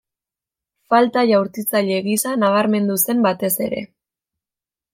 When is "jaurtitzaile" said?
1.31-1.99